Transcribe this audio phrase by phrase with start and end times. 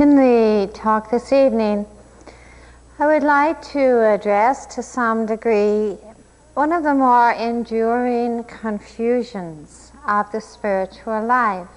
[0.00, 1.84] In the talk this evening,
[2.98, 5.98] I would like to address to some degree
[6.54, 11.68] one of the more enduring confusions of the spiritual life.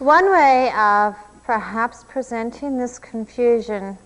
[0.00, 3.96] One way of perhaps presenting this confusion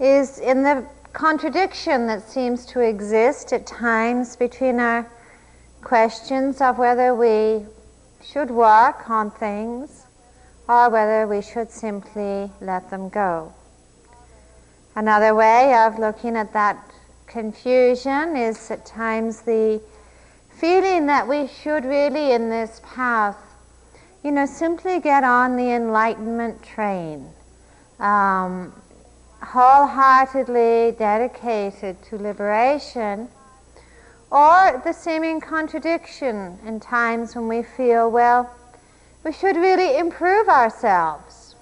[0.00, 5.06] is in the contradiction that seems to exist at times between our
[5.82, 7.66] questions of whether we
[8.22, 10.03] should work on things
[10.68, 13.52] or whether we should simply let them go.
[14.96, 16.78] Another way of looking at that
[17.26, 19.80] confusion is at times the
[20.58, 23.36] feeling that we should really, in this path,
[24.22, 27.28] you know, simply get on the enlightenment train,
[27.98, 28.72] um,
[29.42, 33.28] wholeheartedly dedicated to liberation,
[34.30, 38.50] or the seeming contradiction in times when we feel, well,
[39.24, 41.56] we should really improve ourselves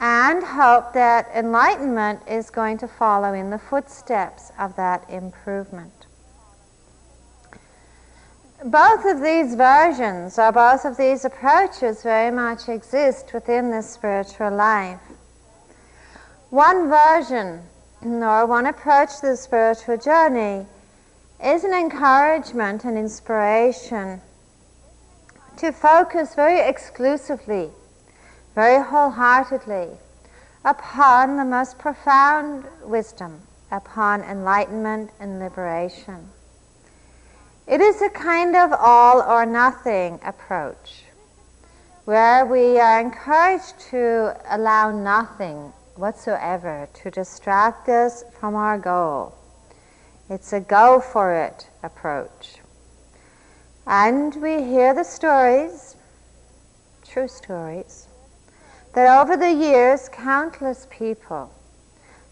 [0.00, 6.06] and hope that enlightenment is going to follow in the footsteps of that improvement.
[8.64, 14.52] Both of these versions, or both of these approaches, very much exist within the spiritual
[14.52, 15.00] life.
[16.50, 17.62] One version,
[18.02, 20.66] or one approach to the spiritual journey,
[21.44, 24.20] is an encouragement and inspiration
[25.58, 27.70] to focus very exclusively,
[28.54, 29.88] very wholeheartedly
[30.64, 36.28] upon the most profound wisdom, upon enlightenment and liberation.
[37.66, 41.04] It is a kind of all or nothing approach
[42.04, 49.34] where we are encouraged to allow nothing whatsoever to distract us from our goal.
[50.30, 52.57] It's a go for it approach.
[53.90, 55.96] And we hear the stories,
[57.06, 58.06] true stories,
[58.92, 61.50] that over the years countless people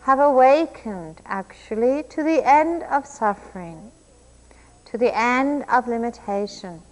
[0.02, 3.90] have awakened actually to the end of suffering,
[4.84, 6.82] to the end of limitation,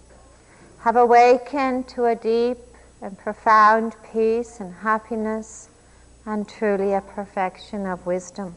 [0.79, 2.57] have awakened to a deep
[3.03, 5.69] and profound peace and happiness
[6.25, 8.55] and truly a perfection of wisdom.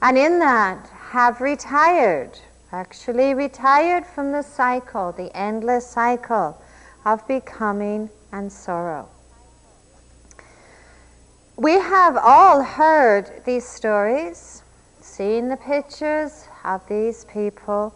[0.00, 2.38] And in that have retired
[2.74, 6.60] actually retired from the cycle, the endless cycle
[7.04, 9.08] of becoming and sorrow.
[11.56, 14.64] We have all heard these stories,
[15.00, 17.94] seen the pictures of these people,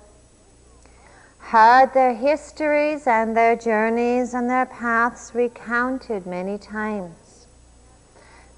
[1.39, 7.49] heard their histories and their journeys and their paths recounted many times.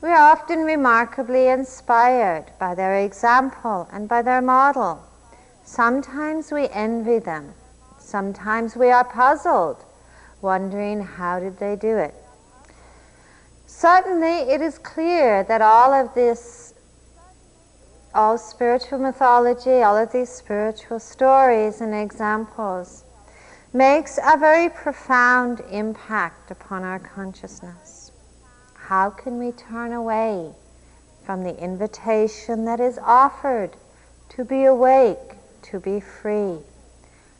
[0.02, 5.09] We are often remarkably inspired by their example and by their model.
[5.70, 7.54] Sometimes we envy them.
[8.00, 9.76] Sometimes we are puzzled,
[10.42, 12.12] wondering how did they do it.
[13.66, 16.74] Certainly, it is clear that all of this,
[18.12, 23.04] all spiritual mythology, all of these spiritual stories and examples,
[23.72, 28.10] makes a very profound impact upon our consciousness.
[28.74, 30.50] How can we turn away
[31.24, 33.76] from the invitation that is offered
[34.30, 36.58] to be awake, to be free.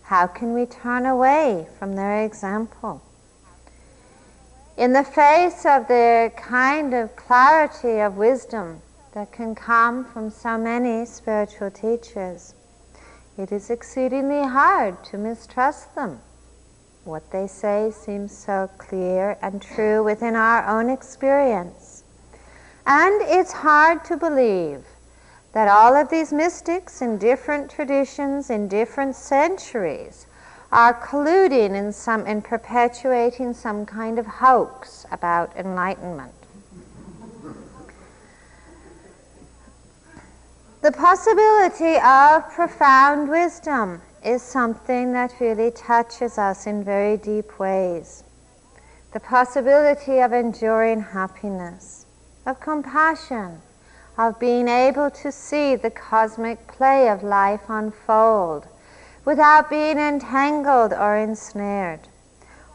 [0.03, 3.03] How can we turn away from their example?
[4.77, 8.81] In the face of the kind of clarity of wisdom
[9.13, 12.55] that can come from so many spiritual teachers,
[13.37, 16.21] it is exceedingly hard to mistrust them.
[17.05, 22.05] What they say seems so clear and true within our own experience.
[22.87, 24.85] And it's hard to believe
[25.53, 30.27] that all of these mystics in different traditions, in different centuries,
[30.73, 36.33] are colluding in some in perpetuating some kind of hoax about enlightenment.
[40.83, 48.25] The possibility of profound wisdom is something that really touches us in very deep ways.
[49.13, 52.07] The possibility of enduring happiness,
[52.47, 53.61] of compassion,
[54.19, 58.67] of being able to see the cosmic play of life unfold
[59.25, 62.01] without being entangled or ensnared.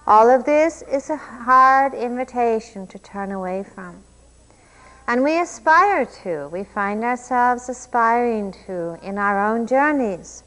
[0.07, 4.03] All of this is a hard invitation to turn away from.
[5.07, 10.43] And we aspire to, we find ourselves aspiring to in our own journeys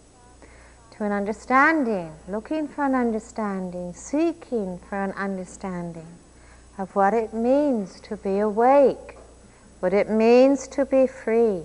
[0.93, 6.19] to an understanding, looking for an understanding, seeking for an understanding
[6.77, 9.18] of what it means to be awake,
[9.81, 11.63] what it means to be free.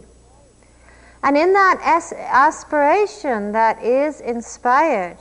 [1.24, 5.18] And in that aspiration that is inspired,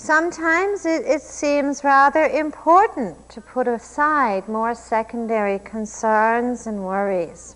[0.00, 7.54] Sometimes it, it, seems rather important to put aside more secondary concerns and worries.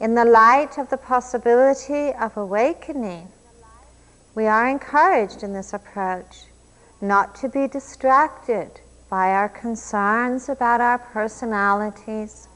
[0.00, 3.26] In the light of the possibility of awakening,
[4.34, 6.44] we are encouraged in this approach
[7.00, 8.78] not to be distracted
[9.10, 12.48] by our concerns about our personalities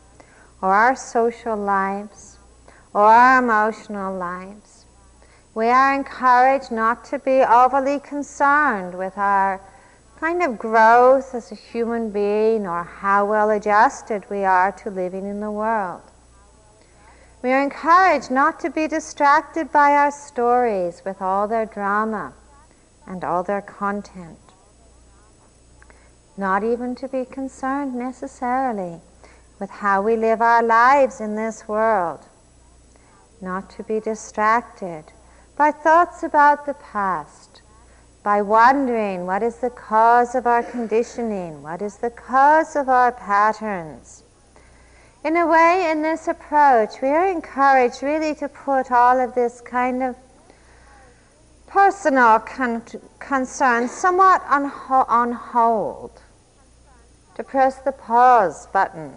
[0.61, 2.39] or our social lives
[2.95, 4.85] or our emotional lives.
[5.55, 9.61] We are encouraged not to be overly concerned with our
[10.19, 15.27] kind of growth as a human being or how well adjusted we are to living
[15.27, 16.03] in the world.
[17.43, 22.35] We are encouraged not to be distracted by our stories with all their drama
[23.07, 24.39] and all their content.
[26.37, 29.01] Not even to be concerned necessarily
[29.59, 32.21] with how we live our lives in this world.
[33.41, 35.05] Not to be distracted
[35.57, 37.61] by thoughts about the past,
[38.23, 43.13] by wondering what is the cause of our conditioning, what is the cause of our
[43.13, 44.23] patterns.
[45.25, 49.61] In a way, in this approach, we are encouraged really to put all of this
[49.61, 50.17] kind of
[51.73, 52.83] personal con-
[53.89, 56.21] somewhat on, ho- on hold,
[57.35, 59.15] to press the pause button.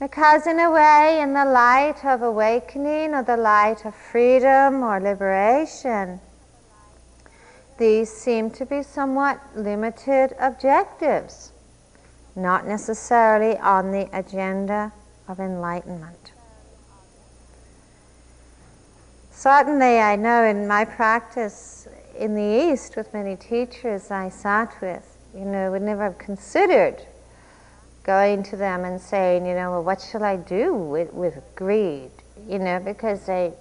[0.00, 4.98] Because, in a way, in the light of awakening or the light of freedom or
[5.00, 6.18] liberation,
[7.78, 11.52] these seem to be somewhat limited objectives,
[12.34, 14.92] not necessarily on the agenda
[15.28, 16.33] of enlightenment.
[19.44, 21.86] Certainly, I know in my practice
[22.18, 27.04] in the East with many teachers I sat with, you know, would never have considered
[28.04, 32.10] going to them and saying, you know, well, what shall I do with, with greed?
[32.48, 33.52] You know, because they,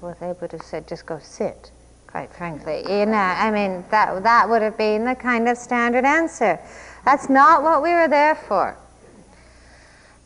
[0.00, 1.72] well, they would have said, just go sit,
[2.06, 2.84] quite frankly.
[2.88, 6.60] You know, I mean, that, that would have been the kind of standard answer.
[7.04, 8.78] That's not what we were there for.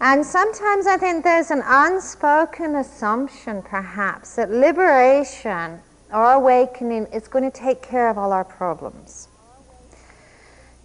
[0.00, 5.80] And sometimes I think there's an unspoken assumption, perhaps, that liberation
[6.12, 9.28] or awakening is going to take care of all our problems.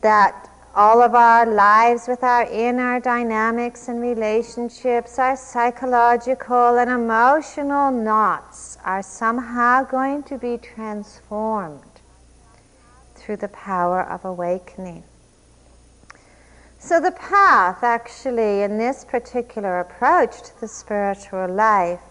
[0.02, 7.92] That all of our lives with our inner dynamics and relationships, our psychological and emotional
[7.92, 11.84] knots are somehow going to be transformed
[13.14, 15.04] through the power of awakening.
[16.86, 22.02] So, the path actually in this particular approach to the spiritual life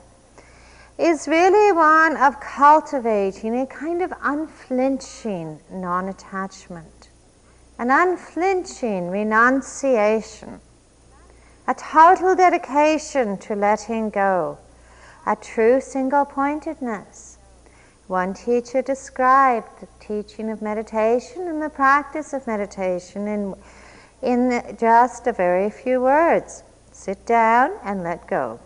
[0.97, 7.11] is really one of cultivating a kind of unflinching non attachment,
[7.79, 10.59] an unflinching renunciation,
[11.69, 14.57] a total dedication to letting go,
[15.27, 17.37] a true single pointedness.
[18.07, 23.55] One teacher described the teaching of meditation and the practice of meditation in
[24.23, 26.63] in just a very few words.
[26.93, 28.61] Sit down and let go.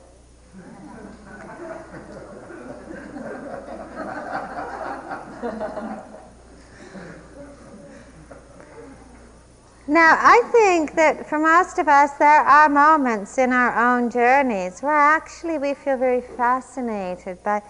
[9.88, 14.82] Now, I think that for most of us, there are moments in our own journeys
[14.82, 17.63] where actually we feel very fascinated by,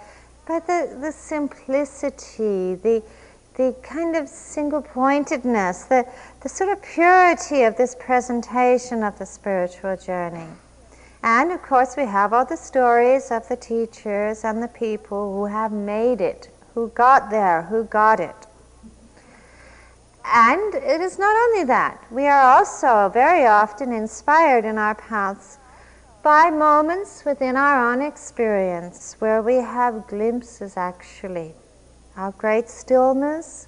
[0.49, 3.03] by the, the simplicity, the,
[3.57, 6.07] the kind of single pointedness, the,
[6.47, 10.47] the sort of purity of this presentation of the spiritual journey.
[11.25, 15.47] And of course, we have all the stories of the teachers and the people who
[15.47, 18.47] have made it, who got there, who got it.
[20.25, 25.59] And it is not only that, we are also very often inspired in our paths
[26.23, 31.55] by moments within our own experience where we have glimpses actually
[32.17, 33.67] our great stillness,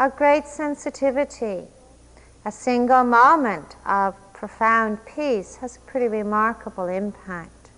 [0.00, 1.68] our great sensitivity.
[2.42, 7.70] A single moment of profound peace has a pretty remarkable impact.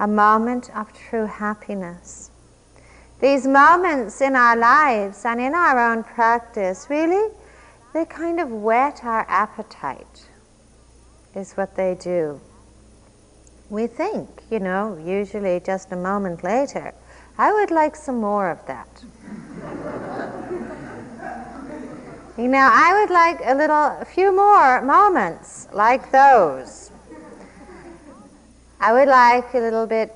[0.00, 2.32] A moment of true happiness.
[3.20, 7.32] These moments in our lives and in our own practice really,
[7.94, 10.28] they kind of whet our appetite,
[11.36, 12.40] is what they do.
[13.70, 16.94] We think, you know, usually just a moment later,
[17.38, 19.04] I would like some more of that.
[22.38, 26.90] You know, I would like a little, a few more moments like those.
[28.80, 30.14] I would like a little bit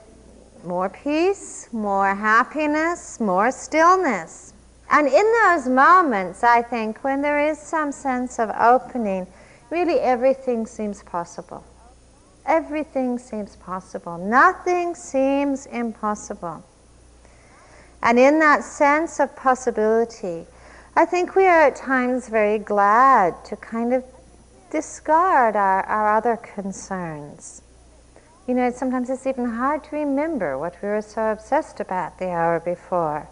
[0.65, 4.55] more peace, more happiness, more stillness.
[4.91, 9.27] And in those moments, I think, when there is some sense of opening,
[9.71, 11.65] really everything seems possible.
[12.47, 14.17] Everything seems possible.
[14.17, 16.65] Nothing seems impossible.
[18.03, 20.47] And in that sense of possibility,
[20.99, 24.03] I think we are at times very glad to kind of
[24.71, 27.61] discard our, our other concerns.
[28.49, 32.31] You know, sometimes it's even hard to remember what we were so obsessed about the
[32.31, 33.29] hour before.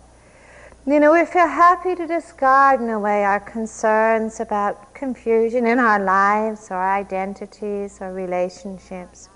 [0.86, 5.78] You know, we feel happy to discard in a way our concerns about confusion in
[5.78, 9.30] our lives or identities or relationships.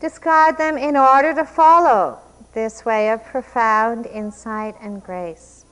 [0.00, 2.20] Discard them in order to follow
[2.54, 5.64] this way of profound insight and grace.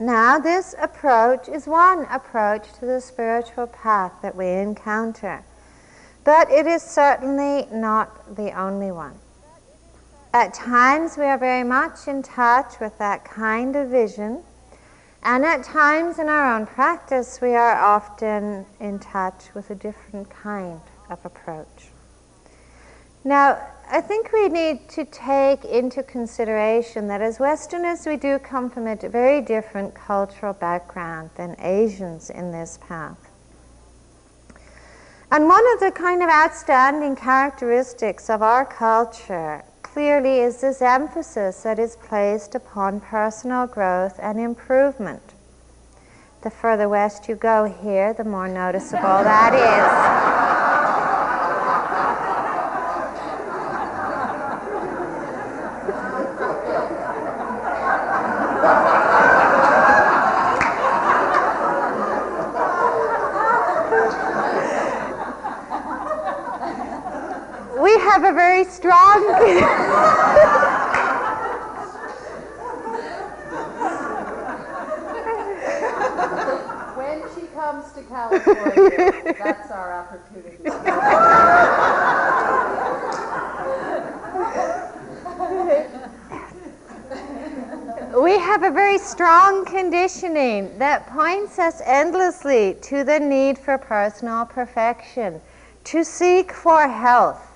[0.00, 5.44] Now, this approach is one approach to the spiritual path that we encounter,
[6.24, 9.16] but it is certainly not the only one.
[10.32, 14.42] At times, we are very much in touch with that kind of vision,
[15.22, 20.28] and at times in our own practice, we are often in touch with a different
[20.28, 21.93] kind of approach.
[23.24, 23.58] Now,
[23.90, 28.86] I think we need to take into consideration that as Westerners, we do come from
[28.86, 33.16] a very different cultural background than Asians in this path.
[35.30, 41.62] And one of the kind of outstanding characteristics of our culture clearly is this emphasis
[41.62, 45.34] that is placed upon personal growth and improvement.
[46.42, 50.83] The further west you go here, the more noticeable that is.
[68.14, 69.24] Have a very strong.
[76.94, 80.62] when she comes to California, that's our opportunity.
[88.22, 94.44] we have a very strong conditioning that points us endlessly to the need for personal
[94.44, 95.40] perfection,
[95.82, 97.53] to seek for health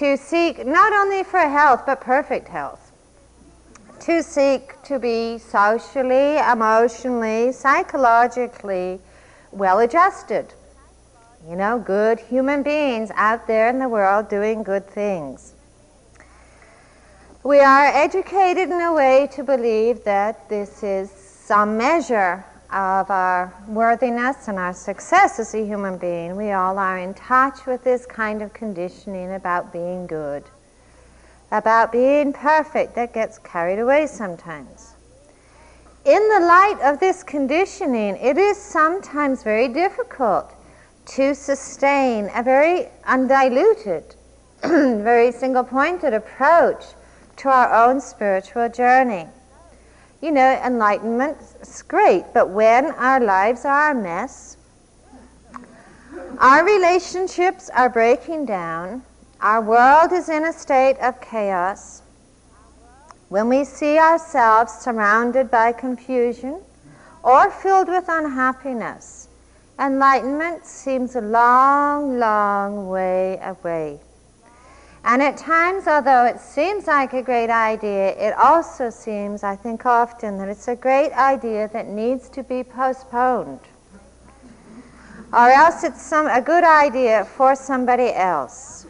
[0.00, 2.90] to seek not only for health, but perfect health.
[4.00, 8.98] To seek to be socially, emotionally, psychologically
[9.52, 10.54] well adjusted.
[11.46, 15.52] You know, good human beings out there in the world doing good things.
[17.42, 22.42] We are educated in a way to believe that this is some measure
[22.72, 27.66] of our worthiness and our success as a human being, we all are in touch
[27.66, 30.44] with this kind of conditioning about being good,
[31.50, 34.94] about being perfect that gets carried away sometimes.
[36.04, 40.54] In the light of this conditioning, it is sometimes very difficult
[41.06, 44.14] to sustain a very undiluted,
[44.62, 46.84] very single pointed approach
[47.38, 49.26] to our own spiritual journey
[50.20, 54.56] you know, enlightenment's great, but when our lives are a mess,
[56.38, 59.02] our relationships are breaking down,
[59.40, 62.02] our world is in a state of chaos,
[63.30, 66.60] when we see ourselves surrounded by confusion
[67.22, 69.28] or filled with unhappiness,
[69.78, 74.00] enlightenment seems a long, long way away.
[75.04, 79.86] And at times, although it seems like a great idea, it also seems, I think
[79.86, 83.60] often, that it's a great idea that needs to be postponed.
[85.32, 88.86] Or else it's some, a good idea for somebody else.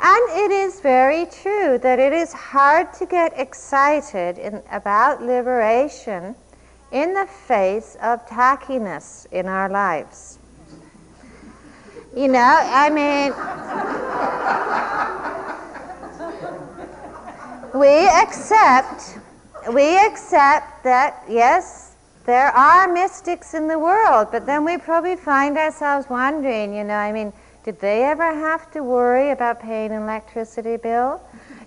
[0.00, 6.34] And it is very true that it is hard to get excited in, about liberation
[6.90, 10.38] in the face of tackiness in our lives.
[12.14, 13.32] You know, I mean,
[17.72, 19.18] we accept,
[19.72, 21.94] we accept that, yes,
[22.26, 26.96] there are mystics in the world, but then we probably find ourselves wondering, you know,
[26.96, 27.32] I mean,
[27.64, 31.18] did they ever have to worry about paying an electricity bill?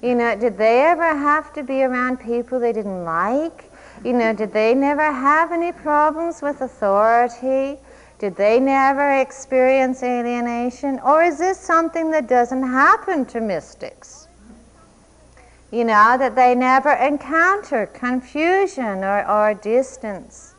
[0.04, 3.72] You know, did they ever have to be around people they didn't like?
[4.04, 7.80] You know, did they never have any problems with authority?
[8.18, 11.00] Did they never experience alienation?
[11.00, 14.28] Or is this something that doesn't happen to mystics?
[15.72, 20.54] You know, that they never encounter confusion or, or distance.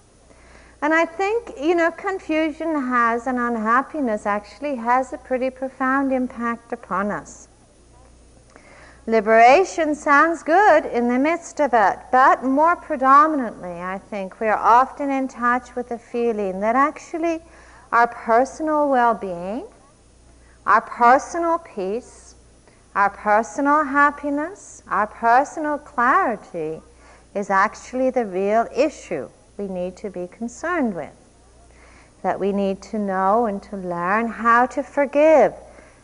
[0.82, 6.72] And I think, you know, confusion has and unhappiness actually has a pretty profound impact
[6.72, 7.45] upon us.
[9.08, 14.58] Liberation sounds good in the midst of it, but more predominantly, I think, we are
[14.58, 17.40] often in touch with the feeling that actually
[17.92, 19.64] our personal well being,
[20.66, 22.34] our personal peace,
[22.96, 26.82] our personal happiness, our personal clarity
[27.36, 31.14] is actually the real issue we need to be concerned with.
[32.24, 35.52] That we need to know and to learn how to forgive,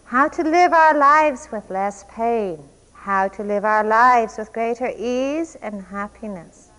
[0.05, 2.69] how to live our lives with less pain,
[3.03, 6.71] how to live our lives with greater ease and happiness.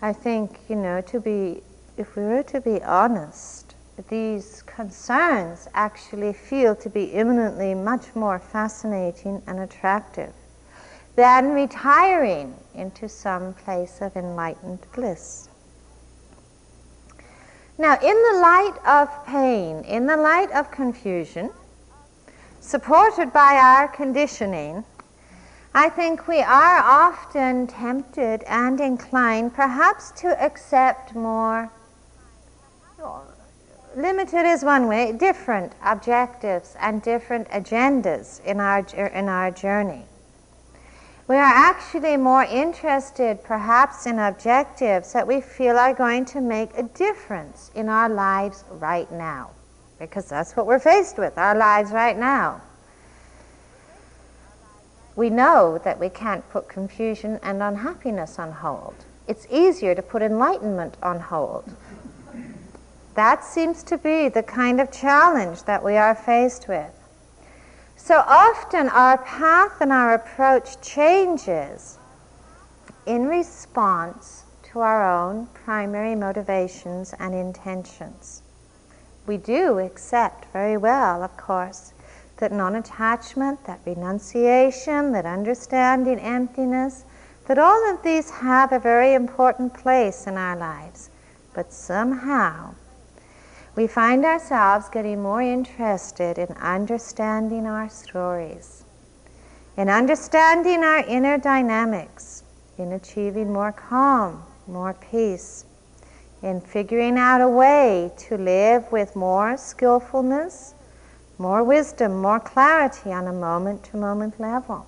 [0.00, 1.62] I think, you know, to be,
[1.96, 3.76] if we were to be honest,
[4.08, 10.32] these concerns actually feel to be imminently much more fascinating and attractive
[11.14, 15.48] than retiring into some place of enlightened bliss.
[17.78, 21.50] Now, in the light of pain, in the light of confusion,
[22.62, 24.84] supported by our conditioning,
[25.74, 31.70] I think we are often tempted and inclined perhaps to accept more,
[33.96, 40.04] limited is one way, different objectives and different agendas in our, in our journey.
[41.26, 46.70] We are actually more interested perhaps in objectives that we feel are going to make
[46.76, 49.50] a difference in our lives right now.
[50.02, 52.60] Because that's what we're faced with, our lives right now.
[55.14, 58.94] We know that we can't put confusion and unhappiness on hold.
[59.28, 61.64] It's easier to put enlightenment on hold.
[63.14, 66.90] That seems to be the kind of challenge that we are faced with.
[67.96, 71.98] So often our path and our approach changes
[73.06, 78.41] in response to our own primary motivations and intentions.
[79.26, 81.92] We do accept very well, of course,
[82.38, 87.04] that non attachment, that renunciation, that understanding emptiness,
[87.46, 91.10] that all of these have a very important place in our lives.
[91.54, 92.74] But somehow,
[93.76, 98.84] we find ourselves getting more interested in understanding our stories,
[99.76, 102.42] in understanding our inner dynamics,
[102.76, 105.64] in achieving more calm, more peace,
[106.42, 110.74] in figuring out a way to live with more skillfulness,
[111.38, 114.86] more wisdom, more clarity on a moment to moment level.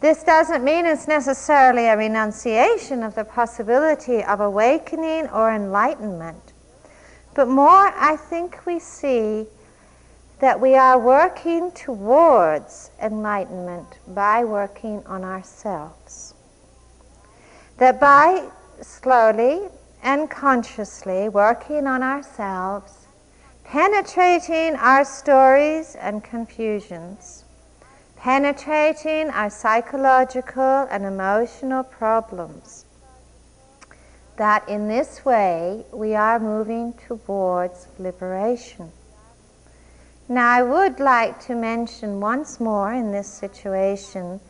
[0.00, 6.52] This doesn't mean it's necessarily a renunciation of the possibility of awakening or enlightenment.
[7.34, 9.46] But more, I think we see
[10.40, 16.34] that we are working towards enlightenment by working on ourselves.
[17.78, 18.48] That by
[18.80, 19.68] slowly
[20.02, 23.06] and consciously working on ourselves,
[23.64, 27.44] penetrating our stories and confusions,
[28.16, 32.84] penetrating our psychological and emotional problems,
[34.36, 38.90] that in this way we are moving towards liberation.
[40.28, 44.40] Now, I would like to mention once more in this situation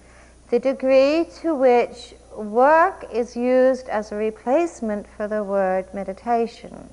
[0.50, 6.88] the degree to which work is used as a replacement for the word meditation.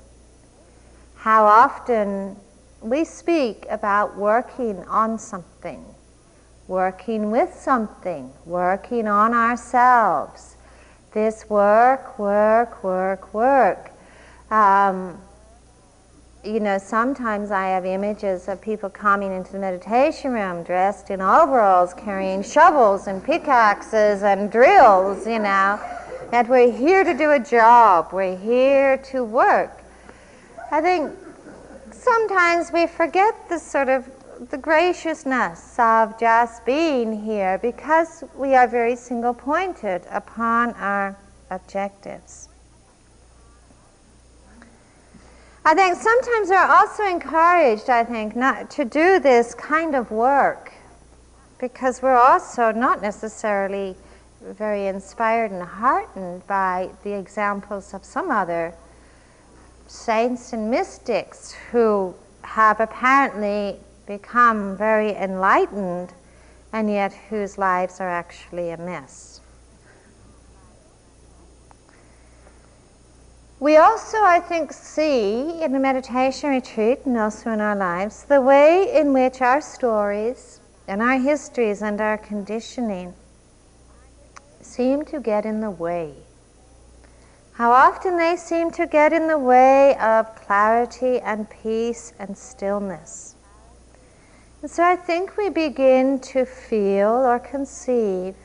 [1.16, 2.36] How often
[2.80, 5.84] we speak about working on something,
[6.68, 10.56] working with something, working on ourselves
[11.12, 13.92] this work, work, work, work.
[14.50, 15.20] Um,
[16.44, 21.20] you know, sometimes I have images of people coming into the meditation room dressed in
[21.20, 25.78] overalls, carrying shovels and pickaxes and drills, you know,
[26.30, 29.82] that we're here to do a job, we're here to work.
[30.70, 31.12] I think
[31.92, 34.08] sometimes we forget this sort of
[34.50, 41.14] the graciousness of just being here because we are very single pointed upon our
[41.50, 42.49] objectives.
[45.62, 50.72] I think sometimes we're also encouraged, I think, not to do this kind of work
[51.58, 53.94] because we're also not necessarily
[54.40, 58.72] very inspired and heartened by the examples of some other
[59.86, 66.14] saints and mystics who have apparently become very enlightened
[66.72, 69.29] and yet whose lives are actually a mess.
[73.60, 78.40] We also, I think, see in the meditation retreat and also in our lives the
[78.40, 83.12] way in which our stories and our histories and our conditioning
[84.62, 86.14] seem to get in the way.
[87.52, 93.34] How often they seem to get in the way of clarity and peace and stillness.
[94.62, 98.36] And so I think we begin to feel or conceive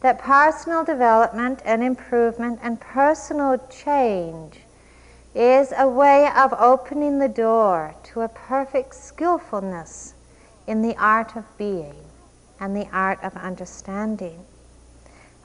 [0.00, 4.60] that personal development and improvement and personal change
[5.34, 10.14] is a way of opening the door to a perfect skillfulness
[10.66, 11.94] in the art of being
[12.60, 14.44] and the art of understanding.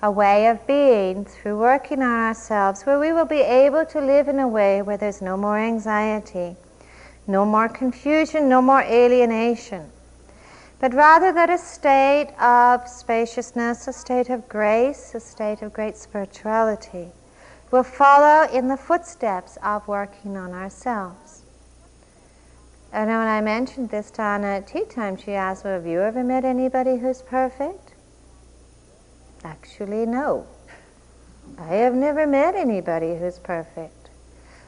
[0.02, 4.28] a way of being through working on ourselves where we will be able to live
[4.28, 6.58] in a way where there's no more anxiety,
[7.26, 9.90] no more confusion, no more alienation,
[10.84, 15.96] but rather that a state of spaciousness, a state of grace, a state of great
[15.96, 17.08] spirituality
[17.72, 21.44] will follow in the footsteps of working on ourselves.
[22.92, 26.02] And when I mentioned this to Anna at tea time, she asked, well, have you
[26.02, 27.94] ever met anybody who's perfect?
[29.46, 30.46] Actually, no.
[31.58, 34.03] I have never met anybody who's perfect.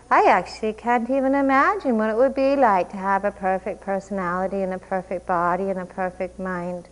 [0.10, 4.62] I actually can't even imagine what it would be like to have a perfect personality
[4.62, 6.88] and a perfect body and a perfect mind.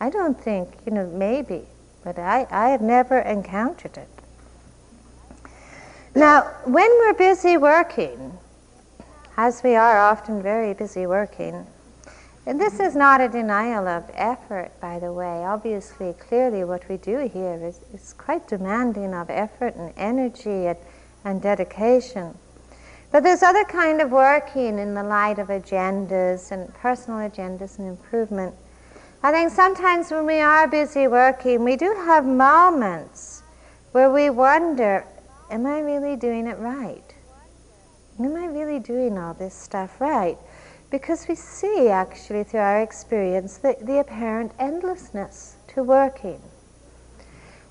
[0.00, 1.64] I don't think, you know, maybe,
[2.02, 4.08] but I, I have never encountered it.
[6.14, 8.38] Now, when we're busy working,
[9.36, 11.66] as we are often very busy working.
[12.46, 15.44] And this is not a denial of effort, by the way.
[15.44, 20.76] Obviously, clearly, what we do here is, is quite demanding of effort and energy and,
[21.24, 22.36] and dedication.
[23.10, 27.88] But there's other kind of working in the light of agendas and personal agendas and
[27.88, 28.54] improvement.
[29.22, 33.42] I think sometimes when we are busy working, we do have moments
[33.92, 35.06] where we wonder,
[35.50, 37.14] am I really doing it right?
[38.18, 40.36] am I really doing all this stuff right?
[40.90, 46.40] Because we see actually through our experience the, the apparent endlessness to working.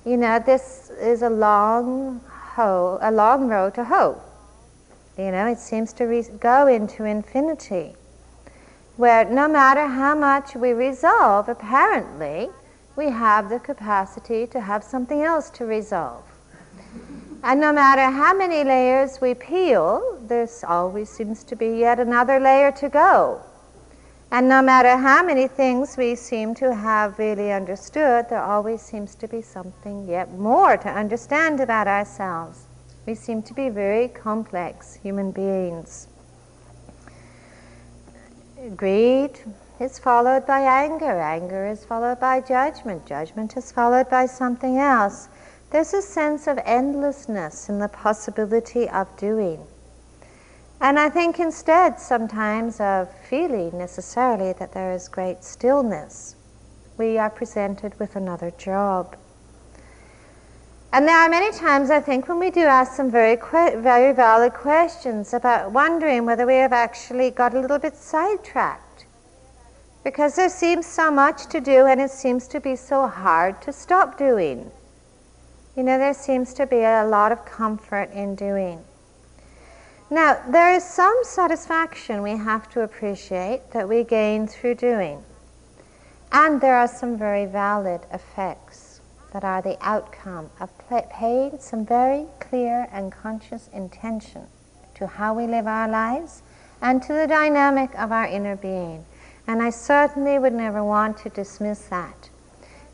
[0.04, 2.20] You know, this is a long
[2.54, 4.20] hoe, a long road to hoe.
[5.18, 7.94] You know, it seems to re- go into infinity,
[8.96, 12.48] where no matter how much we resolve, apparently,
[12.96, 16.24] we have the capacity to have something else to resolve.
[17.42, 22.40] And no matter how many layers we peel, there always seems to be yet another
[22.40, 23.42] layer to go.
[24.34, 29.14] And no matter how many things we seem to have really understood, there always seems
[29.14, 32.66] to be something yet more to understand about ourselves.
[33.06, 36.08] We seem to be very complex human beings.
[38.74, 39.38] Greed
[39.78, 45.28] is followed by anger, anger is followed by judgment, judgment is followed by something else.
[45.70, 49.64] There's a sense of endlessness in the possibility of doing.
[50.80, 56.36] And I think instead, sometimes, of feeling necessarily that there is great stillness,
[56.98, 59.16] we are presented with another job.
[60.92, 64.54] And there are many times, I think, when we do ask some very, very valid
[64.54, 69.06] questions about wondering whether we have actually got a little bit sidetracked.
[70.04, 73.72] Because there seems so much to do, and it seems to be so hard to
[73.72, 74.70] stop doing.
[75.76, 78.84] You know, there seems to be a lot of comfort in doing.
[80.14, 85.24] Now, there is some satisfaction we have to appreciate that we gain through doing.
[86.30, 89.00] And there are some very valid effects
[89.32, 90.70] that are the outcome of
[91.10, 94.46] paying some very clear and conscious intention
[94.94, 96.42] to how we live our lives
[96.80, 99.04] and to the dynamic of our inner being.
[99.48, 102.30] And I certainly would never want to dismiss that.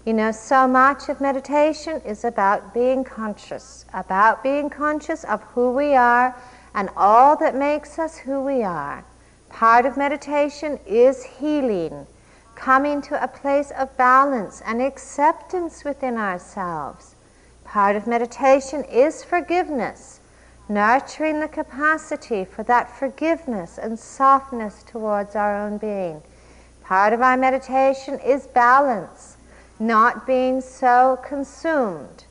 [0.07, 5.73] You know, so much of meditation is about being conscious, about being conscious of who
[5.73, 6.35] we are
[6.75, 9.05] and all that makes us who we are.
[9.49, 12.07] Part of meditation is healing,
[12.55, 17.15] coming to a place of balance and acceptance within ourselves.
[17.65, 20.21] Part of meditation is forgiveness,
[20.69, 26.23] nurturing the capacity for that forgiveness and softness towards our own being.
[26.85, 29.37] Part of our meditation is balance
[29.81, 32.25] not being so consumed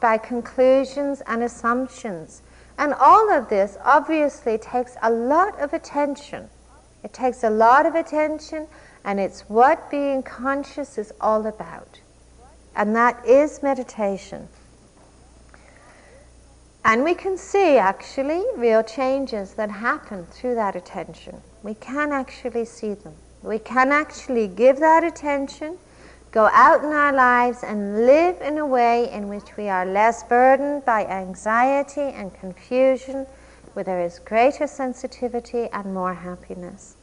[0.00, 2.42] by conclusions and assumptions.
[2.80, 6.48] And all of this obviously takes a lot of attention.
[7.04, 8.68] It takes a lot of attention,
[9.04, 12.00] and it's what being conscious is all about.
[12.74, 14.48] And that is meditation.
[16.82, 21.42] And we can see actually real changes that happen through that attention.
[21.62, 23.12] We can actually see them.
[23.42, 25.76] We can actually give that attention
[26.30, 30.22] go out in our lives and live in a way in which we are less
[30.22, 33.26] burdened by anxiety and confusion,
[33.72, 36.96] where there is greater sensitivity and more happiness.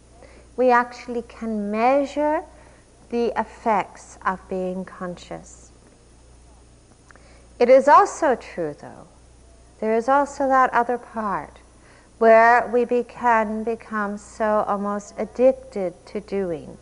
[0.55, 2.43] We actually can measure
[3.09, 5.71] the effects of being conscious.
[7.59, 9.07] It is also true, though,
[9.79, 11.59] there is also that other part
[12.17, 16.77] where we be- can become so almost addicted to doing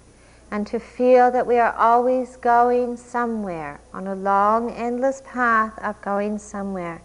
[0.51, 6.01] and to feel that we are always going somewhere on a long, endless path of
[6.01, 7.01] going somewhere.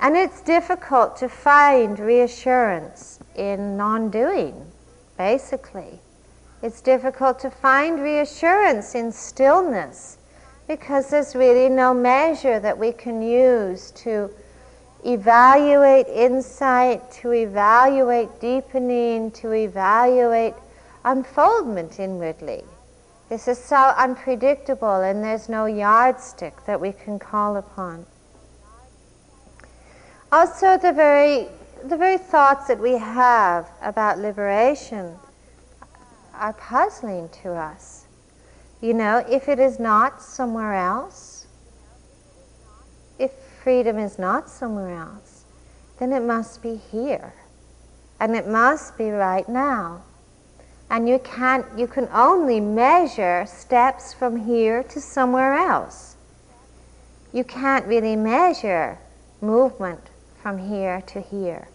[0.00, 4.66] And it's difficult to find reassurance in non doing,
[5.16, 6.00] basically.
[6.62, 10.18] It's difficult to find reassurance in stillness
[10.68, 14.30] because there's really no measure that we can use to
[15.04, 20.54] evaluate insight, to evaluate deepening, to evaluate
[21.04, 22.64] unfoldment inwardly.
[23.28, 28.04] This is so unpredictable, and there's no yardstick that we can call upon.
[30.30, 31.48] Also, the very,
[31.84, 35.16] the very thoughts that we have about liberation
[36.34, 38.06] are puzzling to us.
[38.80, 41.46] You know, if it is not somewhere else,
[43.18, 43.30] if
[43.62, 45.44] freedom is not somewhere else,
[45.98, 47.32] then it must be here.
[48.18, 50.02] And it must be right now.
[50.92, 56.16] And you can't you can only measure steps from here to somewhere else.
[57.32, 58.98] You can't really measure
[59.40, 60.10] movement
[60.42, 61.68] from here to here.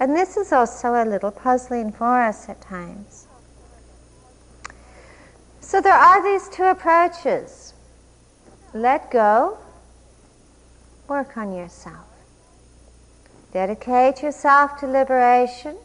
[0.00, 3.28] And this is also a little puzzling for us at times.
[5.60, 7.72] So there are these two approaches
[8.74, 9.58] let go,
[11.06, 12.08] work on yourself.
[13.52, 15.76] Dedicate yourself to liberation,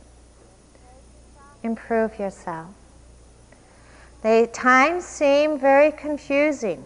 [1.64, 2.68] improve yourself.
[4.22, 6.86] The times seem very confusing.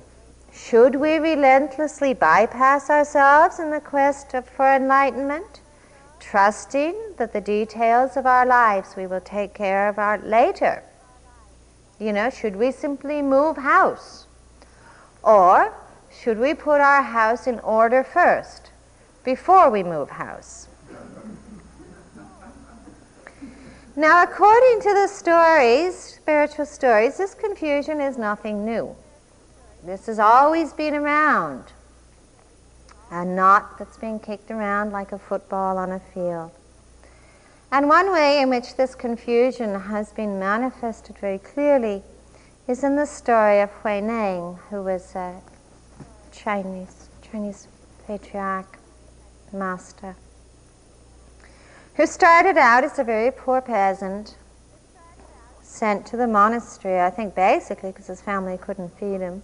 [0.54, 5.62] Should we relentlessly bypass ourselves in the quest for enlightenment,
[6.20, 10.84] trusting that the details of our lives we will take care of our later?
[12.00, 14.28] You know, should we simply move house?
[15.24, 15.74] Or
[16.12, 18.70] should we put our house in order first
[19.24, 20.68] before we move house?
[23.96, 28.96] Now, according to the stories, spiritual stories, this confusion is nothing new.
[29.86, 31.66] This has always been around.
[33.12, 36.50] A knot that's being kicked around like a football on a field.
[37.72, 42.02] And one way in which this confusion has been manifested very clearly
[42.68, 45.40] is in the story of Huineng, who was a
[46.32, 47.68] Chinese, Chinese
[48.08, 48.80] patriarch
[49.52, 50.16] master,
[51.96, 54.38] who started out as a very poor peasant,
[55.62, 59.44] sent to the monastery, I think basically because his family couldn't feed him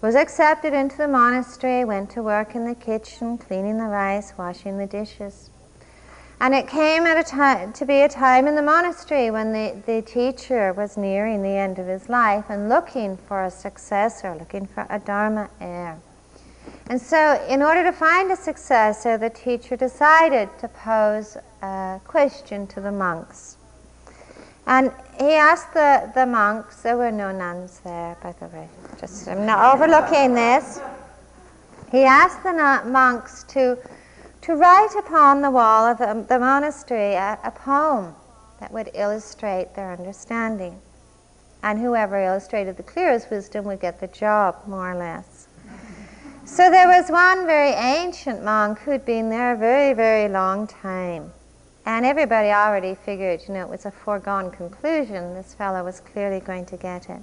[0.00, 4.78] was accepted into the monastery, went to work in the kitchen, cleaning the rice, washing
[4.78, 5.50] the dishes.
[6.38, 9.82] And it came at a time to be a time in the monastery when the,
[9.86, 14.66] the teacher was nearing the end of his life and looking for a successor, looking
[14.66, 15.98] for a Dharma heir.
[16.88, 22.66] And so, in order to find a successor, the teacher decided to pose a question
[22.68, 23.56] to the monks.
[24.66, 28.68] And he asked the, the monks, there were no nuns there, by the way,
[29.00, 30.80] just I'm not overlooking this.
[31.92, 32.52] He asked the
[32.84, 33.78] monks to,
[34.42, 38.14] to write upon the wall of the, the monastery a, a poem
[38.58, 40.80] that would illustrate their understanding.
[41.62, 45.35] And whoever illustrated the clearest wisdom would get the job, more or less.
[46.46, 51.32] So there was one very ancient monk who'd been there a very, very long time.
[51.84, 55.34] And everybody already figured, you know, it was a foregone conclusion.
[55.34, 57.20] This fellow was clearly going to get it.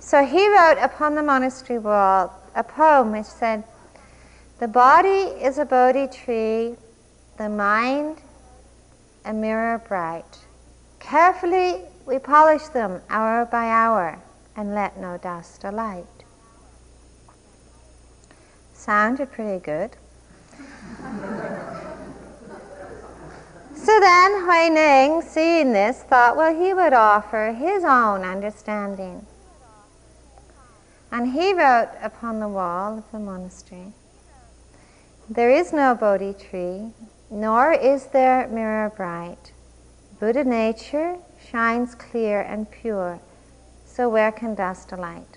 [0.00, 3.62] So he wrote upon the monastery wall a poem which said,
[4.58, 6.74] The body is a Bodhi tree,
[7.38, 8.18] the mind
[9.24, 10.40] a mirror bright.
[10.98, 14.18] Carefully we polish them hour by hour
[14.56, 16.15] and let no dust alight.
[18.86, 19.90] Sounded pretty good.
[23.74, 29.26] So then Huineng, seeing this, thought, well, he would offer his own understanding.
[31.10, 33.92] And he wrote upon the wall of the monastery
[35.28, 36.92] There is no Bodhi tree,
[37.28, 39.50] nor is there mirror bright.
[40.20, 41.16] Buddha nature
[41.50, 43.18] shines clear and pure,
[43.84, 45.35] so where can dust alight?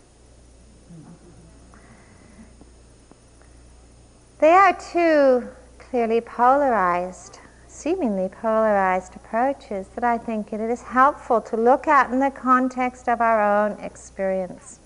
[4.39, 7.39] They are two clearly polarized
[7.80, 13.08] seemingly polarized approaches that I think it is helpful to look at in the context
[13.08, 14.80] of our own experience.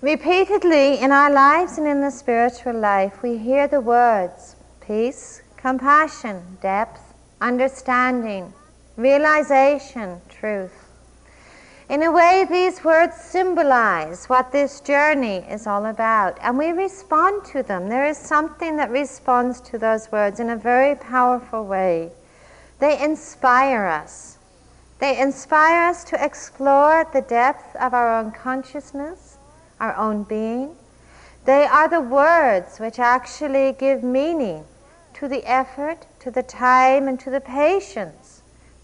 [0.00, 6.58] Repeatedly in our lives and in the spiritual life, we hear the words peace, compassion,
[6.60, 8.52] depth, understanding,
[8.96, 10.81] realization, truth.
[11.92, 17.44] In a way, these words symbolize what this journey is all about, and we respond
[17.52, 17.90] to them.
[17.90, 22.10] There is something that responds to those words in a very powerful way.
[22.78, 24.38] They inspire us.
[25.00, 29.36] They inspire us to explore the depth of our own consciousness,
[29.78, 30.74] our own being.
[31.44, 34.64] They are the words which actually give meaning
[35.12, 38.40] to the effort, to the time, and to the patience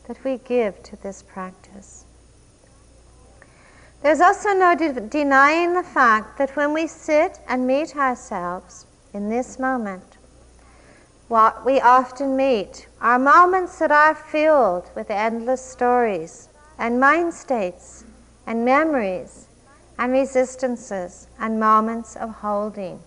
[0.07, 1.98] that we give to this practice.
[4.01, 9.29] There's also no de- denying the fact that when we sit and meet ourselves in
[9.29, 10.17] this moment,
[11.27, 18.05] what we often meet are moments that are filled with endless stories and mind states
[18.47, 19.49] and memories
[19.99, 23.01] and resistances and moments of holding.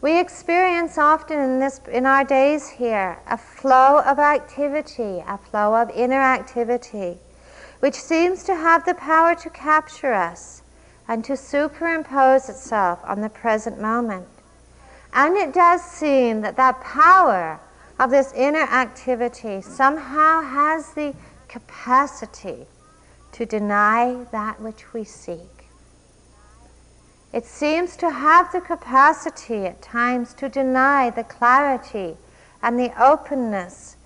[0.00, 5.74] We experience often in, this, in our days here a flow of activity, a flow
[5.74, 7.18] of inner activity,
[7.80, 10.62] which seems to have the power to capture us
[11.06, 14.26] and to superimpose itself on the present moment.
[15.12, 17.60] And it does seem that that power
[17.98, 21.14] of this inner activity somehow has the
[21.48, 22.66] capacity
[23.32, 25.58] to deny that which we seek.
[27.32, 32.16] It seems to have the capacity at times to deny the clarity
[32.62, 33.96] and the openness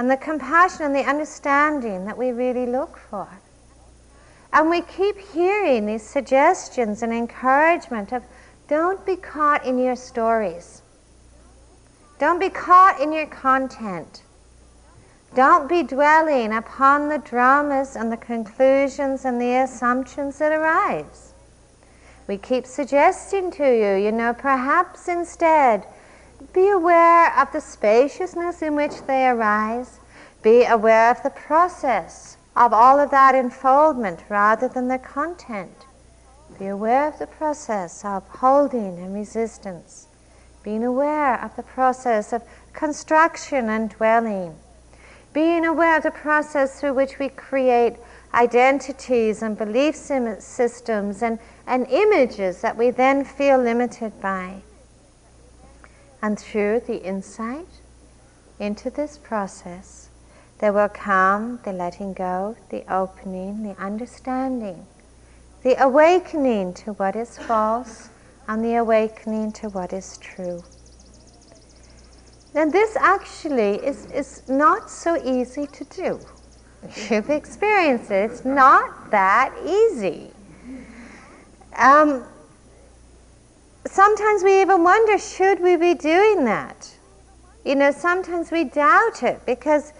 [0.00, 3.28] and the compassion and the understanding that we really look for.
[4.50, 8.22] And we keep hearing these suggestions and encouragement of
[8.66, 10.80] don't be caught in your stories.
[12.18, 14.22] Don't be caught in your content.
[15.34, 21.34] Don't be dwelling upon the dramas and the conclusions and the assumptions that arise.
[22.26, 25.84] We keep suggesting to you, you know, perhaps instead
[26.52, 30.00] be aware of the spaciousness in which they arise.
[30.42, 35.86] Be aware of the process of all of that unfoldment rather than the content.
[36.58, 40.08] Be aware of the process of holding and resistance.
[40.62, 44.56] Being aware of the process of construction and dwelling.
[45.32, 47.96] Being aware of the process through which we create
[48.34, 54.62] identities and belief systems and, and images that we then feel limited by.
[56.22, 57.80] And through the insight
[58.58, 60.08] into this process,
[60.58, 64.86] there will come the letting go, the opening, the understanding,
[65.62, 68.10] the awakening to what is false,
[68.46, 70.62] and the awakening to what is true.
[72.52, 76.20] Then this actually is, is not so easy to do.
[77.10, 78.30] You've experienced it.
[78.30, 80.32] It's not that easy.
[81.76, 82.24] Um,
[83.86, 86.94] sometimes we even wonder should we be doing that?
[87.64, 89.92] You know, sometimes we doubt it because,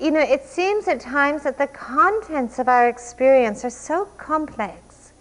[0.00, 5.12] you know, it seems at times that the contents of our experience are so complex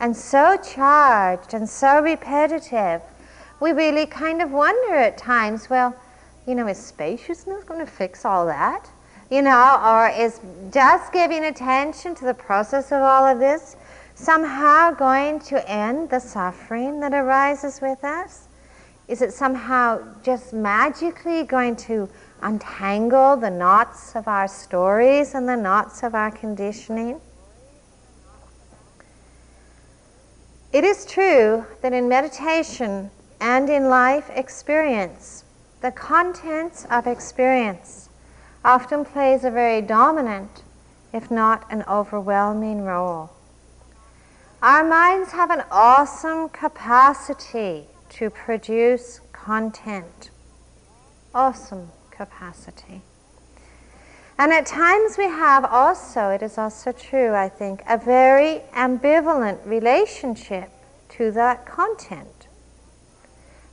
[0.00, 3.02] and so charged and so repetitive.
[3.60, 5.96] We really kind of wonder at times, well,
[6.46, 8.88] you know, is spaciousness going to fix all that?
[9.30, 10.40] you know, or is
[10.72, 13.76] just giving attention to the process of all of this
[14.16, 18.48] somehow going to end the suffering that arises with us?
[19.08, 22.08] Is it somehow just magically going to
[22.42, 27.20] untangle the knots of our stories and the knots of our conditioning?
[30.72, 35.44] It is true that in meditation and in life experience,
[35.82, 38.08] the contents of experience
[38.64, 40.62] often plays a very dominant,
[41.12, 43.35] if not an overwhelming role.
[44.62, 50.30] Our minds have an awesome capacity to produce content.
[51.34, 53.02] Awesome capacity.
[54.38, 59.64] And at times we have also, it is also true, I think, a very ambivalent
[59.66, 60.70] relationship
[61.10, 62.46] to that content.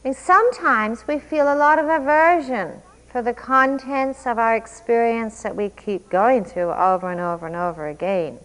[0.03, 5.55] Mean, sometimes we feel a lot of aversion for the contents of our experience that
[5.55, 8.39] we keep going through over and over and over again.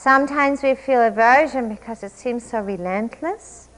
[0.00, 3.68] Sometimes we feel aversion because it seems so relentless,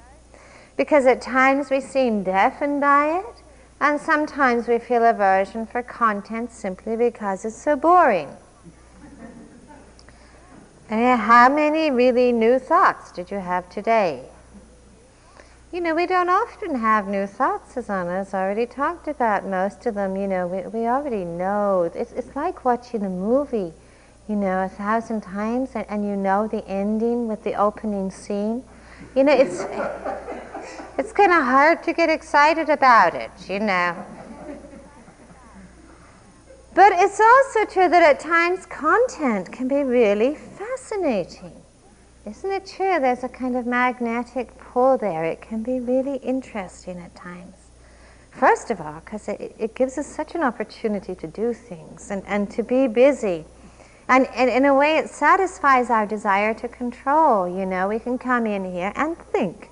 [0.76, 3.42] because at times we seem deafened by it,
[3.80, 8.28] and sometimes we feel aversion for content simply because it's so boring.
[10.88, 14.22] How many really new thoughts did you have today?
[15.72, 19.44] You know, we don't often have new thoughts, as Anna's already talked about.
[19.44, 21.90] Most of them, you know, we, we already know.
[21.92, 23.72] It's, it's like watching a movie,
[24.28, 28.62] you know, a thousand times, and, and you know the ending with the opening scene.
[29.16, 29.60] You know, it's,
[30.98, 33.96] it's kind of hard to get excited about it, you know.
[36.74, 41.52] But it's also true that at times content can be really fascinating.
[42.24, 42.98] Isn't it true?
[43.00, 45.24] There's a kind of magnetic pull there.
[45.24, 47.56] It can be really interesting at times.
[48.30, 52.22] First of all, because it, it gives us such an opportunity to do things and,
[52.26, 53.44] and to be busy.
[54.08, 57.48] And, and in a way, it satisfies our desire to control.
[57.48, 59.70] You know, we can come in here and think.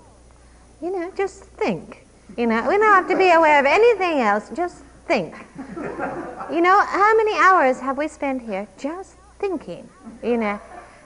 [0.80, 2.06] You know, just think.
[2.36, 5.34] You know, we don't have to be aware of anything else, just think.
[6.50, 9.88] you know, how many hours have we spent here just thinking?
[10.22, 10.60] You know,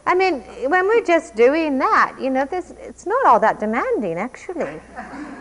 [0.07, 4.81] I mean, when we're just doing that, you know, it's not all that demanding, actually.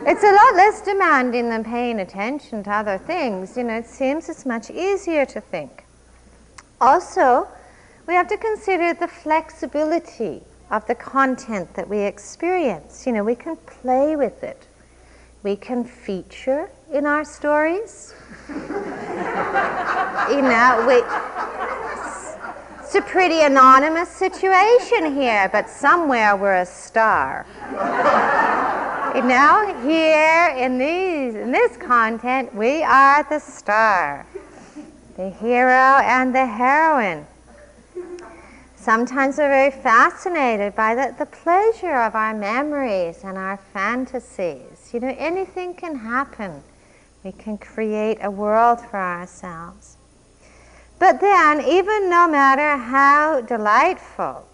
[0.05, 3.57] It's a lot less demanding than paying attention to other things.
[3.57, 5.84] You know, it seems it's much easier to think.
[6.79, 7.47] Also,
[8.08, 10.41] we have to consider the flexibility
[10.72, 13.06] of the content that we experience.
[13.06, 14.68] You know, we can play with it.
[15.43, 18.14] We can feature in our stories.
[18.49, 18.56] you
[20.41, 21.04] know, we,
[22.84, 27.45] it's a pretty anonymous situation here, but somewhere we're a star.
[29.22, 34.26] now, here in, these, in this content, we are the star,
[35.18, 37.26] the hero and the heroine.
[38.84, 44.89] Sometimes we're very fascinated by the, the pleasure of our memories and our fantasies.
[44.93, 46.61] You know, anything can happen.
[47.23, 49.95] We can create a world for ourselves.
[50.99, 54.45] But then, even no matter how delightful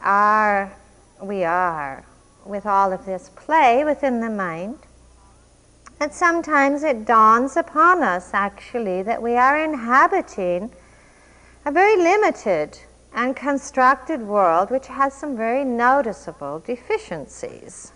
[0.00, 0.74] our,
[1.22, 2.06] we are
[2.46, 4.78] with all of this play within the mind,
[5.98, 10.70] that sometimes it dawns upon us actually that we are inhabiting
[11.66, 12.78] a very limited
[13.14, 17.92] and constructed world which has some very noticeable deficiencies.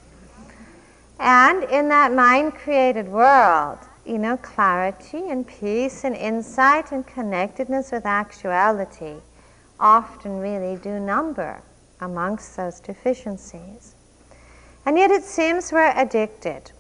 [1.19, 7.91] And in that mind created world, you know, clarity and peace and insight and connectedness
[7.93, 9.17] with actuality
[9.81, 11.63] often really do number
[12.01, 13.95] amongst those deficiencies.
[14.85, 16.71] And yet it seems we're addicted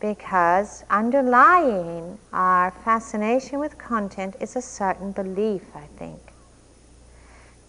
[0.00, 6.29] because underlying our fascination with content is a certain belief, I think,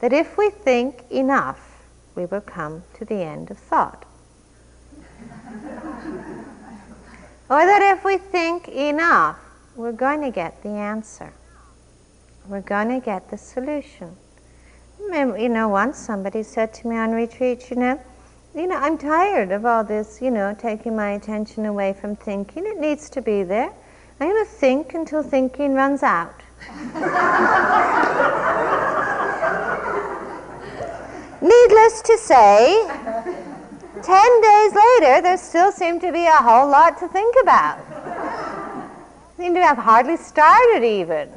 [0.02, 1.84] that if we think enough,
[2.16, 4.06] we will come to the end of thought.
[7.50, 9.38] or that if we think enough,
[9.76, 11.32] we're going to get the answer.
[12.48, 14.16] We're going to get the solution.
[15.00, 18.00] You know, once somebody said to me on retreat, you know,
[18.56, 22.66] you know, I'm tired of all this, you know, taking my attention away from thinking.
[22.66, 23.72] It needs to be there.
[24.20, 26.42] I'm going to think until thinking runs out.
[31.42, 32.86] Needless to say,
[34.04, 37.80] ten days later, there still seemed to be a whole lot to think about.
[39.38, 41.30] Seemed to have hardly started even.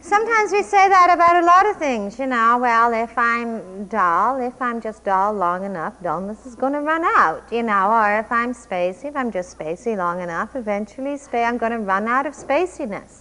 [0.00, 2.58] Sometimes we say that about a lot of things, you know.
[2.58, 7.04] Well, if I'm dull, if I'm just dull long enough, dullness is going to run
[7.04, 7.90] out, you know.
[7.90, 12.08] Or if I'm spacey, if I'm just spacey long enough, eventually I'm going to run
[12.08, 13.20] out of spaciness.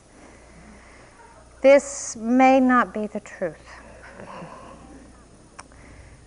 [1.61, 3.80] This may not be the truth.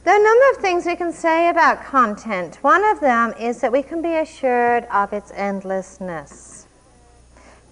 [0.04, 2.56] There are a number of things we can say about content.
[2.62, 6.66] One of them is that we can be assured of its endlessness.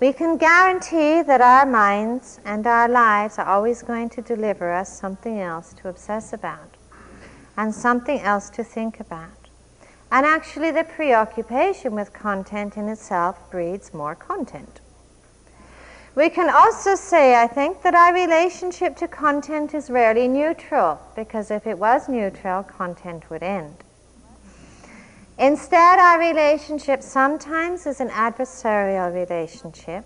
[0.00, 4.98] We can guarantee that our minds and our lives are always going to deliver us
[4.98, 6.76] something else to obsess about
[7.56, 9.48] and something else to think about.
[10.10, 14.81] And actually, the preoccupation with content in itself breeds more content.
[16.14, 21.50] We can also say, I think, that our relationship to content is rarely neutral, because
[21.50, 23.76] if it was neutral, content would end.
[25.38, 30.04] Instead, our relationship sometimes is an adversarial relationship.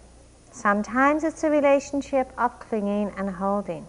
[0.53, 3.85] Sometimes it's a relationship of clinging and holding.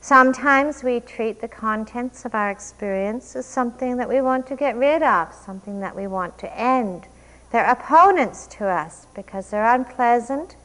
[0.00, 4.76] Sometimes we treat the contents of our experience as something that we want to get
[4.76, 7.06] rid of, something that we want to end.
[7.52, 10.56] They're opponents to us because they're unpleasant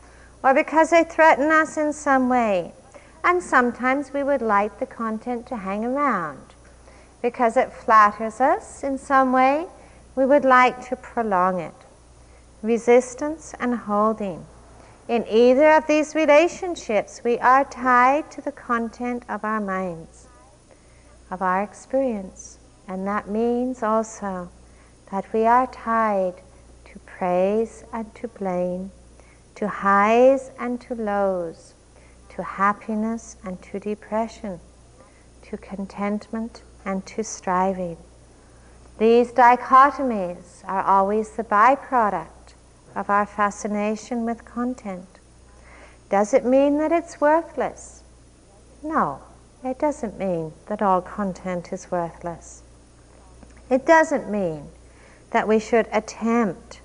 [0.44, 2.74] or because they threaten us in some way.
[3.24, 6.54] And sometimes we would like the content to hang around.
[7.22, 9.68] Because it flatters us in some way,
[10.16, 11.74] we would like to prolong it.
[12.62, 14.46] Resistance and holding.
[15.08, 20.28] In either of these relationships, we are tied to the content of our minds,
[21.32, 22.58] of our experience.
[22.88, 24.50] And that means also
[25.12, 26.36] that we are tied
[26.86, 28.92] to praise and to blame
[29.64, 31.74] to highs and to lows,
[32.28, 34.60] to happiness and to depression,
[35.42, 37.96] to contentment and to striving.
[38.98, 42.56] These dichotomies are always the byproduct
[42.94, 45.08] of our fascination with content.
[46.10, 48.04] Does it mean that it's worthless?
[48.84, 49.22] No,
[49.64, 52.64] it doesn't mean that all content is worthless.
[53.70, 54.68] It doesn't mean
[55.32, 56.82] that we should attempt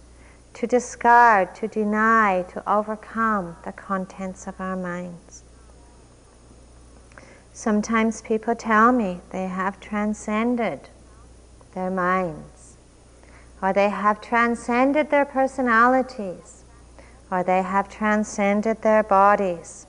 [0.58, 5.44] to discard, to deny, to overcome the contents of our minds.
[7.52, 10.80] Sometimes people tell me they have transcended
[11.74, 12.76] their minds,
[13.62, 16.64] or they have transcended their personalities,
[17.30, 19.86] or they have transcended their bodies,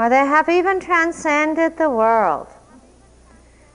[0.00, 2.48] or they have even transcended the world.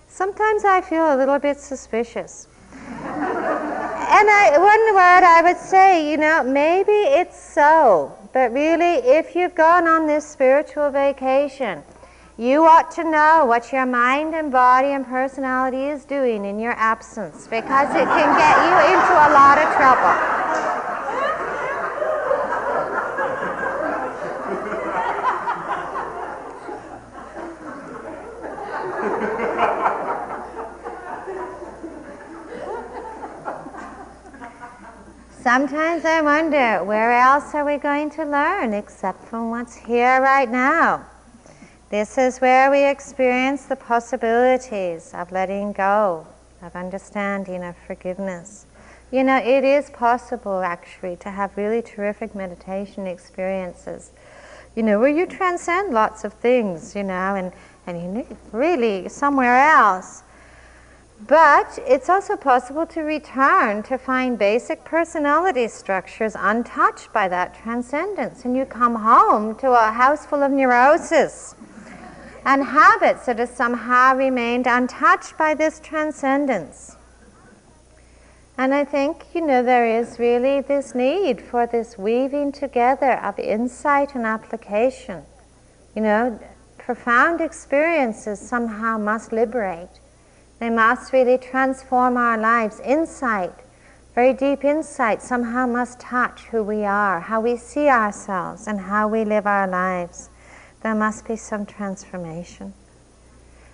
[0.10, 2.48] Sometimes I feel a little bit suspicious.
[4.10, 9.36] and I, one word I would say, you know, maybe it's so, but really, if
[9.36, 11.84] you've gone on this spiritual vacation,
[12.38, 16.74] you ought to know what your mind and body and personality is doing in your
[16.74, 20.87] absence because it can get you into a lot of trouble.
[35.48, 40.52] Sometimes I wonder where else are we going to learn except from what's here right
[40.52, 41.06] now?
[41.90, 46.28] This is where we experience the possibilities of letting go,
[46.62, 48.66] of understanding, of forgiveness.
[49.10, 54.12] You know, it is possible actually to have really terrific meditation experiences,
[54.76, 57.54] you know, where you transcend lots of things, you know, and,
[57.86, 60.24] and you really somewhere else.
[61.20, 68.46] But it's also possible to return to find basic personality structures untouched by that transcendence.
[68.46, 71.56] And you come home to a house full of neurosis
[72.46, 76.96] and habits that have somehow remained untouched by this transcendence.
[78.58, 83.38] And I think, you know, there is really this need for this weaving together of
[83.38, 85.24] insight and application.
[85.96, 86.40] You know,
[86.78, 90.00] profound experiences somehow must liberate.
[90.60, 92.80] They must really transform our lives.
[92.80, 93.54] Insight,
[94.16, 99.08] very deep insight, somehow must touch who we are, how we see ourselves, and how
[99.08, 100.30] we live our lives
[100.82, 102.74] there must be some transformation.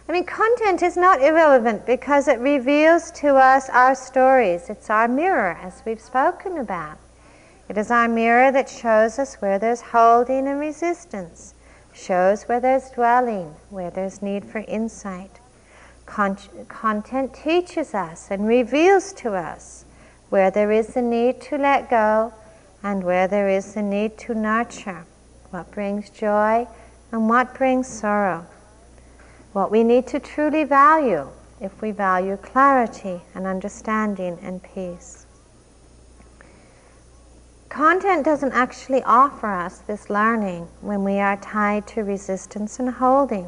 [0.08, 4.70] I mean, content is not irrelevant because it reveals to us our stories.
[4.70, 6.98] It's our mirror, as we've spoken about.
[7.70, 11.54] It is our mirror that shows us where there's holding and resistance,
[11.94, 15.40] shows where there's dwelling, where there's need for insight.
[16.06, 16.38] Con-
[16.68, 19.86] content teaches us and reveals to us
[20.30, 22.34] where there is the need to let go
[22.84, 25.06] and where there is the need to nurture,
[25.51, 26.68] what brings joy
[27.12, 28.45] and what brings sorrow.
[29.54, 31.30] What we need to truly value
[31.62, 35.26] if we value clarity and understanding and peace.
[37.70, 43.47] Content doesn't actually offer us this learning when we are tied to resistance and holding.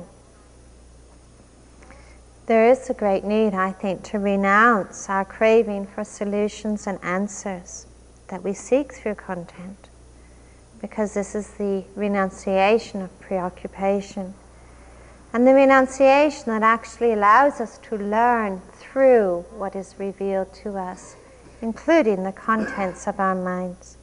[2.48, 7.88] There is a great need, I think, to renounce our craving for solutions and answers
[8.28, 9.90] that we seek through content
[10.80, 14.36] because this is the renunciation of preoccupation.
[15.34, 21.16] And the renunciation that actually allows us to learn through what is revealed to us,
[21.64, 23.98] including the contents of our minds.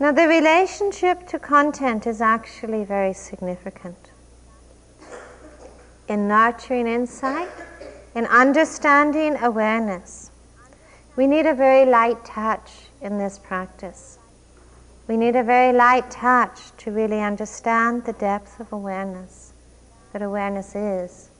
[0.00, 4.10] Now, the relationship to content is actually very significant.
[6.06, 7.48] In nurturing insight,
[8.14, 10.30] in understanding awareness,
[11.16, 14.18] we need a very light touch in this practice.
[15.08, 19.54] We need a very light touch to really understand the depth of awareness
[20.12, 21.30] that awareness is.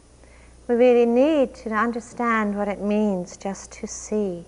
[0.66, 4.44] We really need to understand what it means just to see.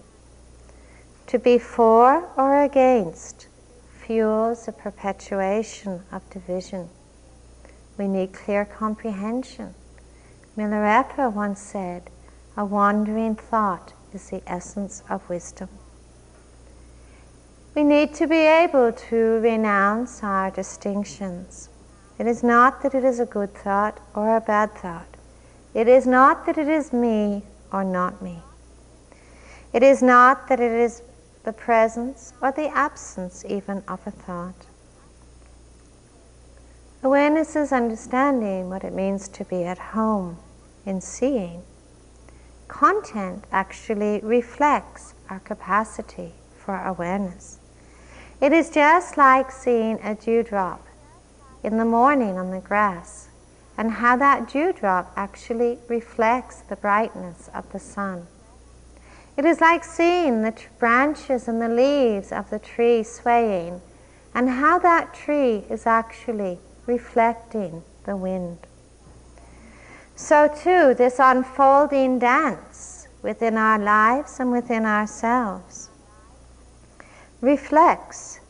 [1.27, 3.49] To be for or against
[4.07, 6.89] fuels the perpetuation of division.
[7.99, 9.75] We need clear comprehension.
[10.57, 12.09] Milarepa once said,
[12.57, 15.69] a wandering thought is the essence of wisdom.
[17.75, 21.69] We need to be able to renounce our distinctions.
[22.19, 25.19] It is not that it is a good thought or a bad thought.
[25.75, 28.39] It is not that it is me or not me.
[29.75, 31.03] It is not that it is
[31.45, 34.65] the presence or the absence even of a thought.
[37.03, 40.39] Awareness is understanding what it means to be at home
[40.87, 41.63] in seeing.
[42.69, 47.59] Content actually reflects our capacity for awareness.
[48.41, 50.87] It is just like seeing a dewdrop
[51.63, 53.29] in the morning on the grass
[53.77, 58.27] and how that dewdrop actually reflects the brightness of the sun.
[59.37, 63.83] It is like seeing the branches and the leaves of the tree swaying
[64.35, 68.59] and how that tree is actually reflecting the wind.
[70.19, 75.91] So, too, this unfolding dance within our lives and within ourselves
[77.43, 78.41] reflects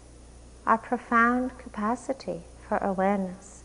[0.65, 3.65] our profound capacity for awareness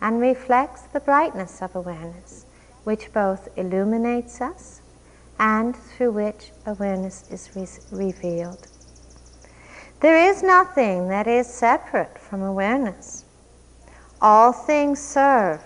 [0.00, 2.46] and reflects the brightness of awareness,
[2.84, 4.80] which both illuminates us
[5.38, 8.68] and through which awareness is re- revealed.
[10.00, 13.26] There is nothing that is separate from awareness.
[14.22, 15.60] All things serve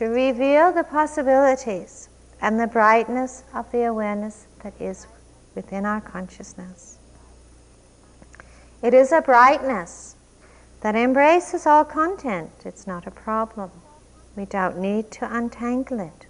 [0.00, 2.08] to reveal the possibilities
[2.40, 5.06] and the brightness of the awareness that is
[5.54, 6.96] within our consciousness.
[8.82, 10.16] It is a brightness
[10.80, 12.50] that embraces all content.
[12.64, 13.70] It's not a problem.
[14.36, 16.26] We don't need to untangle it.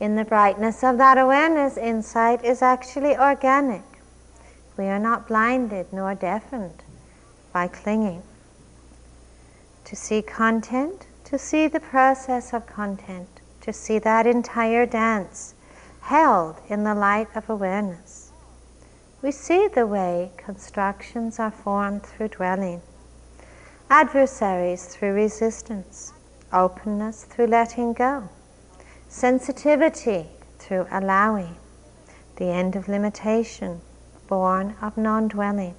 [0.00, 3.84] In the brightness of that awareness, insight is actually organic.
[4.76, 6.82] We are not blinded nor deafened
[7.52, 8.24] by clinging.
[9.84, 15.54] To see content, to see the process of content, to see that entire dance
[16.02, 18.32] held in the light of awareness.
[19.22, 22.82] We see the way constructions are formed through dwelling,
[23.88, 26.12] adversaries through resistance,
[26.52, 28.28] openness through letting go,
[29.08, 30.26] sensitivity
[30.58, 31.56] through allowing,
[32.36, 33.80] the end of limitation
[34.28, 35.76] born of non dwelling.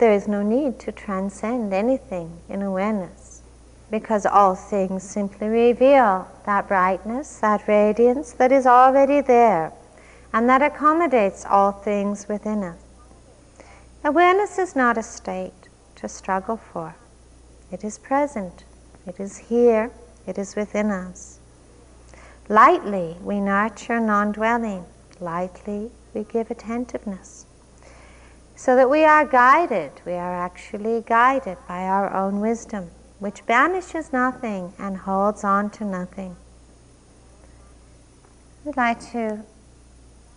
[0.00, 3.42] There is no need to transcend anything in awareness
[3.90, 9.74] because all things simply reveal that brightness, that radiance that is already there
[10.32, 12.78] and that accommodates all things within us.
[14.02, 16.96] Awareness is not a state to struggle for.
[17.70, 18.64] It is present,
[19.06, 19.90] it is here,
[20.26, 21.40] it is within us.
[22.48, 24.86] Lightly we nurture non dwelling,
[25.20, 27.44] lightly we give attentiveness
[28.60, 34.12] so that we are guided, we are actually guided by our own wisdom, which banishes
[34.12, 36.36] nothing and holds on to nothing.
[38.68, 39.42] I'd like to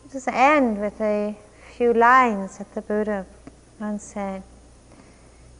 [0.10, 1.38] just end with a
[1.76, 3.26] few lines that the Buddha
[3.78, 4.42] once said.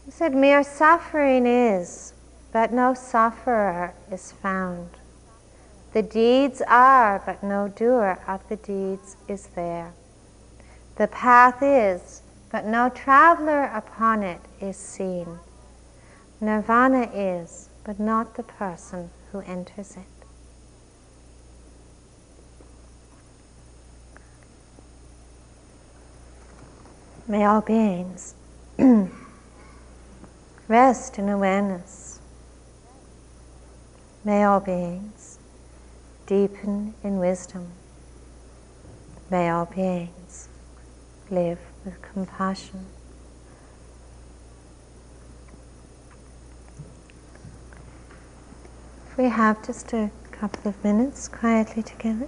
[0.06, 2.14] He said, Mere suffering is,
[2.54, 4.92] but no sufferer is found.
[5.92, 9.92] The deeds are, but no doer of the deeds is there.
[10.96, 12.22] The path is,
[12.54, 15.40] but no traveler upon it is seen.
[16.40, 20.04] Nirvana is, but not the person who enters it.
[27.28, 28.36] May all beings
[30.68, 32.20] rest in awareness.
[34.24, 35.40] May all beings
[36.28, 37.70] deepen in wisdom.
[39.32, 40.50] May all beings
[41.32, 42.86] live with compassion.
[49.10, 52.28] If we have just a couple of minutes quietly together.